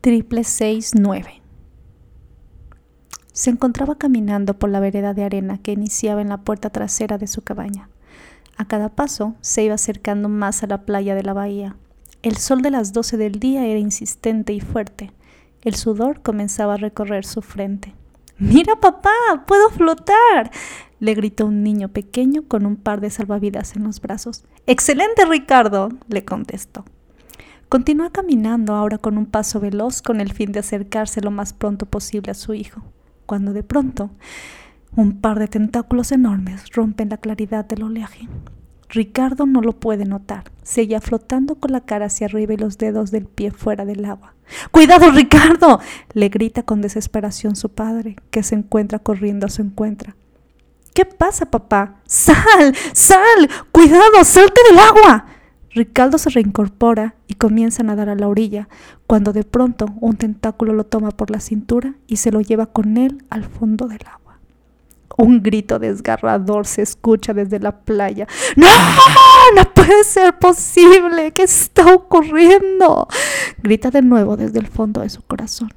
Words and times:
triple 0.00 0.44
seis 0.44 0.92
nueve. 0.94 1.42
Se 3.34 3.50
encontraba 3.50 3.98
caminando 3.98 4.58
por 4.58 4.70
la 4.70 4.80
vereda 4.80 5.12
de 5.12 5.24
arena 5.24 5.58
que 5.58 5.72
iniciaba 5.72 6.22
en 6.22 6.30
la 6.30 6.38
puerta 6.38 6.70
trasera 6.70 7.18
de 7.18 7.26
su 7.26 7.42
cabaña. 7.42 7.90
A 8.56 8.64
cada 8.66 8.88
paso 8.88 9.34
se 9.42 9.62
iba 9.62 9.74
acercando 9.74 10.30
más 10.30 10.62
a 10.62 10.66
la 10.66 10.86
playa 10.86 11.14
de 11.14 11.22
la 11.22 11.34
bahía. 11.34 11.76
El 12.22 12.38
sol 12.38 12.62
de 12.62 12.70
las 12.70 12.94
doce 12.94 13.18
del 13.18 13.40
día 13.40 13.66
era 13.66 13.78
insistente 13.78 14.54
y 14.54 14.60
fuerte. 14.60 15.12
El 15.62 15.74
sudor 15.74 16.22
comenzaba 16.22 16.74
a 16.74 16.78
recorrer 16.78 17.26
su 17.26 17.42
frente. 17.42 17.94
Mira, 18.38 18.76
papá, 18.76 19.10
puedo 19.46 19.68
flotar. 19.68 20.50
le 20.98 21.14
gritó 21.14 21.44
un 21.44 21.62
niño 21.62 21.88
pequeño 21.88 22.44
con 22.48 22.64
un 22.64 22.76
par 22.76 23.02
de 23.02 23.10
salvavidas 23.10 23.76
en 23.76 23.84
los 23.84 24.00
brazos. 24.00 24.44
Excelente, 24.66 25.26
Ricardo, 25.26 25.90
le 26.08 26.24
contestó. 26.24 26.86
Continuó 27.70 28.10
caminando 28.10 28.74
ahora 28.74 28.98
con 28.98 29.16
un 29.16 29.26
paso 29.26 29.60
veloz 29.60 30.02
con 30.02 30.20
el 30.20 30.32
fin 30.32 30.50
de 30.50 30.58
acercarse 30.58 31.20
lo 31.20 31.30
más 31.30 31.52
pronto 31.52 31.86
posible 31.86 32.32
a 32.32 32.34
su 32.34 32.52
hijo, 32.52 32.82
cuando 33.26 33.52
de 33.52 33.62
pronto 33.62 34.10
un 34.96 35.20
par 35.20 35.38
de 35.38 35.46
tentáculos 35.46 36.10
enormes 36.10 36.64
rompen 36.72 37.10
la 37.10 37.18
claridad 37.18 37.64
del 37.64 37.84
oleaje. 37.84 38.28
Ricardo 38.88 39.46
no 39.46 39.60
lo 39.60 39.78
puede 39.78 40.04
notar. 40.04 40.50
Seguía 40.64 41.00
flotando 41.00 41.54
con 41.54 41.70
la 41.70 41.82
cara 41.82 42.06
hacia 42.06 42.26
arriba 42.26 42.54
y 42.54 42.56
los 42.56 42.76
dedos 42.76 43.12
del 43.12 43.26
pie 43.26 43.52
fuera 43.52 43.84
del 43.84 44.04
agua. 44.04 44.34
¡Cuidado, 44.72 45.12
Ricardo! 45.12 45.78
le 46.12 46.28
grita 46.28 46.64
con 46.64 46.80
desesperación 46.80 47.54
su 47.54 47.68
padre, 47.68 48.16
que 48.32 48.42
se 48.42 48.56
encuentra 48.56 48.98
corriendo 48.98 49.46
a 49.46 49.48
su 49.48 49.62
encuentro. 49.62 50.16
¿Qué 50.92 51.04
pasa, 51.04 51.46
papá? 51.46 52.00
¡Sal! 52.04 52.74
¡Sal! 52.94 53.48
¡Cuidado! 53.70 54.24
¡Salte 54.24 54.60
del 54.68 54.78
agua! 54.80 55.26
Ricardo 55.72 56.18
se 56.18 56.30
reincorpora 56.30 57.14
y 57.30 57.34
comienza 57.34 57.82
a 57.82 57.86
nadar 57.86 58.08
a 58.08 58.16
la 58.16 58.26
orilla, 58.26 58.68
cuando 59.06 59.32
de 59.32 59.44
pronto 59.44 59.86
un 60.00 60.16
tentáculo 60.16 60.72
lo 60.72 60.84
toma 60.84 61.12
por 61.12 61.30
la 61.30 61.38
cintura 61.38 61.94
y 62.08 62.16
se 62.16 62.32
lo 62.32 62.40
lleva 62.40 62.66
con 62.66 62.96
él 62.96 63.22
al 63.30 63.44
fondo 63.44 63.86
del 63.86 64.00
agua. 64.04 64.40
Un 65.16 65.40
grito 65.40 65.78
desgarrador 65.78 66.66
se 66.66 66.82
escucha 66.82 67.32
desde 67.32 67.60
la 67.60 67.82
playa. 67.82 68.26
¡No! 68.56 68.66
¡No 69.54 69.62
puede 69.72 70.02
ser 70.02 70.40
posible! 70.40 71.32
¿Qué 71.32 71.44
está 71.44 71.94
ocurriendo? 71.94 73.06
Grita 73.62 73.92
de 73.92 74.02
nuevo 74.02 74.36
desde 74.36 74.58
el 74.58 74.66
fondo 74.66 75.02
de 75.02 75.08
su 75.08 75.22
corazón. 75.22 75.70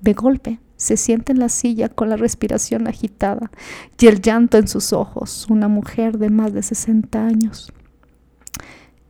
De 0.00 0.12
golpe, 0.12 0.60
se 0.76 0.96
siente 0.96 1.32
en 1.32 1.40
la 1.40 1.48
silla 1.48 1.88
con 1.88 2.08
la 2.08 2.16
respiración 2.16 2.86
agitada 2.86 3.50
y 3.98 4.06
el 4.06 4.20
llanto 4.20 4.56
en 4.56 4.68
sus 4.68 4.92
ojos, 4.92 5.48
una 5.50 5.66
mujer 5.66 6.16
de 6.18 6.30
más 6.30 6.52
de 6.52 6.62
60 6.62 7.26
años. 7.26 7.72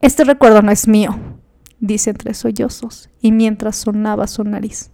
Este 0.00 0.24
recuerdo 0.24 0.62
no 0.62 0.70
es 0.70 0.88
mío, 0.88 1.14
dice 1.80 2.10
entre 2.10 2.34
sollozos 2.34 3.10
y 3.20 3.32
mientras 3.32 3.76
sonaba 3.76 4.26
su 4.26 4.44
nariz. 4.44 4.90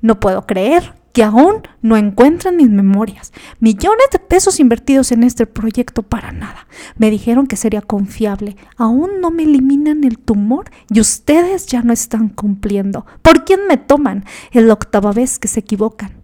No 0.00 0.20
puedo 0.20 0.46
creer 0.46 0.94
que 1.14 1.22
aún 1.22 1.62
no 1.80 1.96
encuentran 1.96 2.56
mis 2.56 2.68
memorias. 2.68 3.32
Millones 3.60 4.06
de 4.12 4.18
pesos 4.18 4.58
invertidos 4.58 5.12
en 5.12 5.22
este 5.22 5.46
proyecto 5.46 6.02
para 6.02 6.32
nada. 6.32 6.66
Me 6.96 7.08
dijeron 7.08 7.46
que 7.46 7.56
sería 7.56 7.80
confiable. 7.80 8.56
Aún 8.76 9.20
no 9.20 9.30
me 9.30 9.44
eliminan 9.44 10.02
el 10.02 10.18
tumor 10.18 10.70
y 10.90 11.00
ustedes 11.00 11.66
ya 11.66 11.82
no 11.82 11.92
están 11.92 12.28
cumpliendo. 12.28 13.06
¿Por 13.22 13.44
quién 13.44 13.68
me 13.68 13.76
toman? 13.76 14.24
Es 14.50 14.64
la 14.64 14.72
octava 14.72 15.12
vez 15.12 15.38
que 15.38 15.46
se 15.46 15.60
equivocan. 15.60 16.23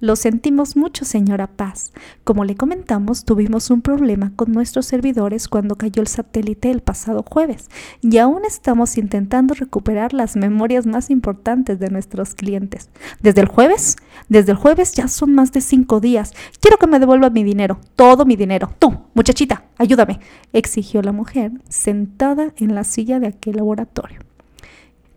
Lo 0.00 0.16
sentimos 0.16 0.76
mucho, 0.76 1.04
señora 1.04 1.46
Paz. 1.46 1.92
Como 2.24 2.44
le 2.46 2.56
comentamos, 2.56 3.26
tuvimos 3.26 3.68
un 3.70 3.82
problema 3.82 4.32
con 4.34 4.50
nuestros 4.50 4.86
servidores 4.86 5.46
cuando 5.46 5.76
cayó 5.76 6.00
el 6.00 6.08
satélite 6.08 6.70
el 6.70 6.80
pasado 6.80 7.22
jueves 7.22 7.68
y 8.00 8.16
aún 8.16 8.46
estamos 8.46 8.96
intentando 8.96 9.52
recuperar 9.52 10.14
las 10.14 10.36
memorias 10.36 10.86
más 10.86 11.10
importantes 11.10 11.78
de 11.78 11.90
nuestros 11.90 12.34
clientes. 12.34 12.88
¿Desde 13.20 13.42
el 13.42 13.48
jueves? 13.48 13.96
Desde 14.30 14.52
el 14.52 14.56
jueves 14.58 14.94
ya 14.94 15.06
son 15.06 15.34
más 15.34 15.52
de 15.52 15.60
cinco 15.60 16.00
días. 16.00 16.32
Quiero 16.60 16.78
que 16.78 16.86
me 16.86 16.98
devuelva 16.98 17.28
mi 17.28 17.44
dinero, 17.44 17.78
todo 17.94 18.24
mi 18.24 18.36
dinero. 18.36 18.72
Tú, 18.78 18.94
muchachita, 19.12 19.64
ayúdame, 19.76 20.20
exigió 20.54 21.02
la 21.02 21.12
mujer 21.12 21.52
sentada 21.68 22.54
en 22.56 22.74
la 22.74 22.84
silla 22.84 23.20
de 23.20 23.26
aquel 23.26 23.56
laboratorio. 23.56 24.29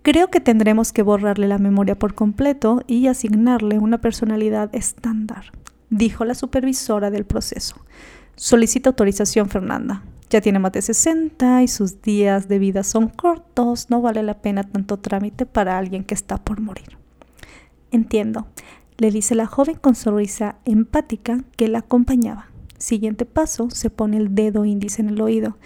Creo 0.03 0.29
que 0.29 0.41
tendremos 0.41 0.91
que 0.91 1.01
borrarle 1.01 1.47
la 1.47 1.59
memoria 1.59 1.97
por 1.97 2.13
completo 2.13 2.83
y 2.87 3.07
asignarle 3.07 3.79
una 3.79 4.01
personalidad 4.01 4.69
estándar, 4.75 5.53
dijo 5.89 6.25
la 6.25 6.35
supervisora 6.35 7.09
del 7.09 7.25
proceso. 7.25 7.77
Solicita 8.35 8.89
autorización, 8.89 9.47
Fernanda. 9.47 10.03
Ya 10.29 10.41
tiene 10.41 10.59
más 10.59 10.73
de 10.73 10.81
60 10.81 11.63
y 11.63 11.69
sus 11.69 12.01
días 12.01 12.49
de 12.49 12.59
vida 12.59 12.83
son 12.83 13.07
cortos. 13.07 13.89
No 13.89 14.01
vale 14.01 14.23
la 14.23 14.41
pena 14.41 14.65
tanto 14.65 14.99
trámite 14.99 15.45
para 15.45 15.77
alguien 15.77 16.03
que 16.03 16.15
está 16.15 16.35
por 16.35 16.59
morir. 16.59 16.97
Entiendo, 17.89 18.47
le 18.97 19.09
dice 19.09 19.35
la 19.35 19.45
joven 19.45 19.75
con 19.75 19.95
sonrisa 19.95 20.57
empática 20.65 21.45
que 21.55 21.69
la 21.69 21.79
acompañaba. 21.79 22.49
Siguiente 22.77 23.23
paso, 23.23 23.69
se 23.69 23.89
pone 23.89 24.17
el 24.17 24.35
dedo 24.35 24.65
índice 24.65 25.01
en 25.01 25.09
el 25.11 25.21
oído. 25.21 25.57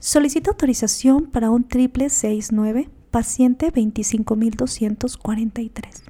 Solicita 0.00 0.50
autorización 0.50 1.26
para 1.26 1.50
un 1.50 1.62
triple 1.62 2.10
69 2.10 2.90
paciente 3.16 3.72
25.243. 3.72 6.02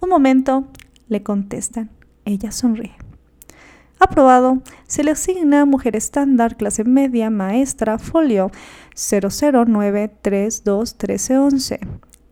Un 0.00 0.08
momento, 0.08 0.64
le 1.06 1.22
contestan. 1.22 1.90
Ella 2.24 2.50
sonríe. 2.50 2.96
Aprobado. 4.00 4.60
Se 4.88 5.04
le 5.04 5.12
asigna 5.12 5.64
mujer 5.66 5.94
estándar, 5.94 6.56
clase 6.56 6.82
media, 6.82 7.30
maestra, 7.30 8.00
folio 8.00 8.50
00932311. 8.96 11.78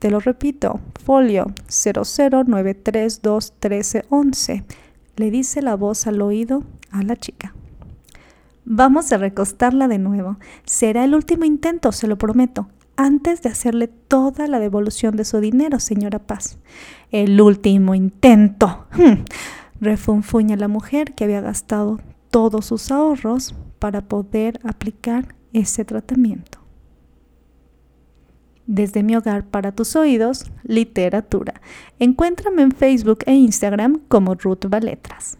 Te 0.00 0.10
lo 0.10 0.18
repito, 0.18 0.80
folio 1.04 1.46
00932311. 1.68 4.64
Le 5.14 5.30
dice 5.30 5.62
la 5.62 5.76
voz 5.76 6.08
al 6.08 6.20
oído 6.20 6.64
a 6.90 7.04
la 7.04 7.14
chica. 7.14 7.54
Vamos 8.64 9.12
a 9.12 9.18
recostarla 9.18 9.86
de 9.86 9.98
nuevo. 9.98 10.36
Será 10.64 11.04
el 11.04 11.14
último 11.14 11.44
intento, 11.44 11.92
se 11.92 12.08
lo 12.08 12.18
prometo 12.18 12.66
antes 13.00 13.40
de 13.40 13.48
hacerle 13.48 13.88
toda 13.88 14.46
la 14.46 14.58
devolución 14.58 15.16
de 15.16 15.24
su 15.24 15.40
dinero, 15.40 15.80
señora 15.80 16.18
Paz. 16.18 16.58
El 17.10 17.40
último 17.40 17.94
intento. 17.94 18.84
Hmm. 18.92 19.24
Refunfuña 19.80 20.56
la 20.56 20.68
mujer 20.68 21.14
que 21.14 21.24
había 21.24 21.40
gastado 21.40 21.98
todos 22.30 22.66
sus 22.66 22.90
ahorros 22.90 23.54
para 23.78 24.02
poder 24.02 24.60
aplicar 24.64 25.34
ese 25.54 25.86
tratamiento. 25.86 26.58
Desde 28.66 29.02
mi 29.02 29.16
hogar 29.16 29.46
para 29.46 29.72
tus 29.72 29.96
oídos, 29.96 30.52
literatura. 30.62 31.54
Encuéntrame 31.98 32.60
en 32.60 32.70
Facebook 32.70 33.20
e 33.24 33.32
Instagram 33.32 34.00
como 34.08 34.34
Ruth 34.34 34.66
Valetras. 34.68 35.39